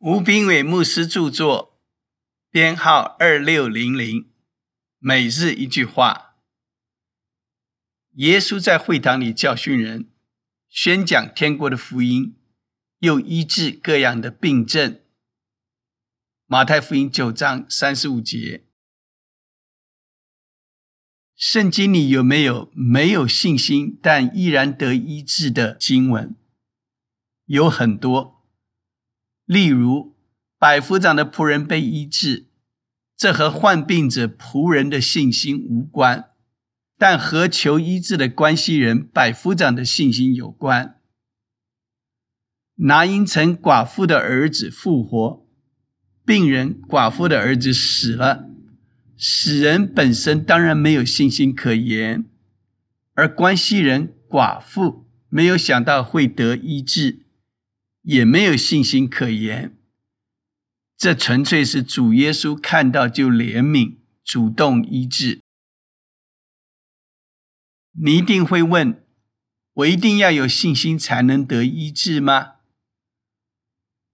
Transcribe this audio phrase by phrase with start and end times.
[0.00, 1.76] 吴炳伟牧师著作，
[2.50, 4.30] 编号二六零零。
[5.00, 6.36] 每日一句话：
[8.12, 10.08] 耶稣在会堂里教训人，
[10.68, 12.36] 宣讲天国的福音，
[13.00, 15.00] 又医治各样的病症。
[16.46, 18.66] 马太福音九章三十五节。
[21.34, 26.36] 圣经里有没有没有信心但依然得医治的经文？
[27.46, 28.37] 有很多。
[29.48, 30.14] 例如，
[30.58, 32.48] 百夫长的仆人被医治，
[33.16, 36.26] 这和患病者仆人的信心无关，
[36.98, 40.96] 但和求医治的关系人百夫长的信心有关。
[42.74, 45.46] 拿因城寡妇的儿子复活，
[46.26, 48.50] 病人寡妇的儿子死了。
[49.16, 52.26] 死人本身当然没有信心可言，
[53.14, 57.20] 而关系人寡妇没有想到会得医治，
[58.08, 59.76] 也没有信心可言。
[60.96, 65.42] 这纯粹是主耶稣看到就怜悯，主动医治。
[67.92, 69.04] 你一定会问：
[69.74, 72.54] 我一定要有信心才能得医治吗？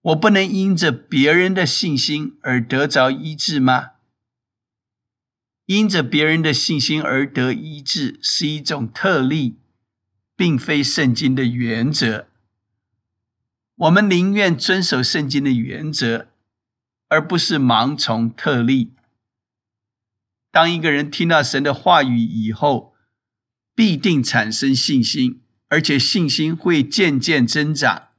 [0.00, 3.92] 我不能因着别人的信心而得着医治吗？
[5.66, 9.60] 因着别人的信心而得医治是一种特例，
[10.34, 12.28] 并非圣经的原则。
[13.76, 16.28] 我们宁愿遵守圣经的原则，
[17.08, 18.92] 而不是盲从特例。
[20.52, 22.94] 当一个人听到神的话语以后，
[23.74, 28.10] 必定产生信心，而且信心会渐渐增长，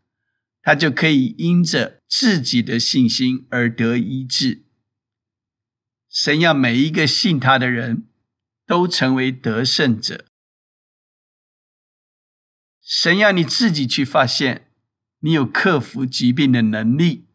[0.62, 4.66] 他就可以因着自己的信心而得医治。
[6.10, 8.10] 神要每一个信他的人
[8.66, 10.26] 都成为得胜者。
[12.82, 14.65] 神要你自己去发现，
[15.26, 17.26] 你有克服疾病的能力，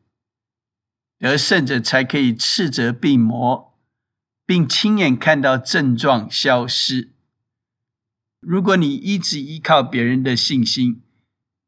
[1.18, 3.76] 得胜者才可以斥责病魔，
[4.46, 7.10] 并亲眼看到症状消失。
[8.38, 11.02] 如果你一直依靠别人的信心，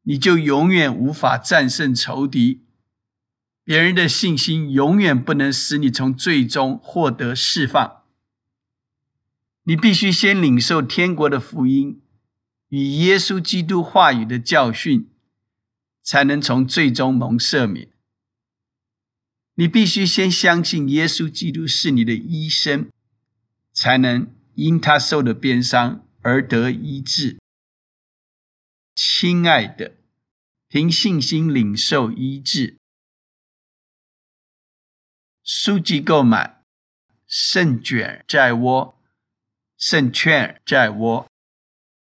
[0.03, 2.63] 你就永远无法战胜仇敌。
[3.65, 8.03] 别人的信心永远不能使你从最终获得释放。
[9.63, 12.01] 你必须先领受天国的福音
[12.69, 15.09] 与耶稣基督话语的教训，
[16.03, 17.89] 才能从最终蒙赦免。
[19.55, 22.89] 你必须先相信耶稣基督是你的医生，
[23.71, 27.39] 才能因他受的鞭伤而得医治。
[28.95, 29.95] 亲爱的，
[30.67, 32.77] 凭信心领受医治。
[35.43, 36.63] 书籍购买，
[37.27, 38.99] 胜卷在握，
[39.77, 41.27] 胜券在握。